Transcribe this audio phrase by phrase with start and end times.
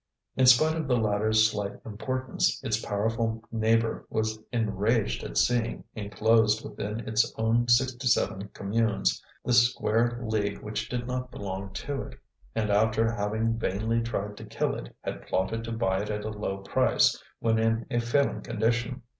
[0.35, 6.67] In spite of the latter's slight importance, its powerful neighbour was enraged at seeing, enclosed
[6.67, 12.19] within its own sixty seven communes, this square league which did not belong to it,
[12.55, 16.29] and after having vainly tried to kill it had plotted to buy it at a
[16.31, 19.03] low price when in a failing condition.